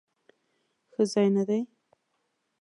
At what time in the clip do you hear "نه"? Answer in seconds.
1.35-1.43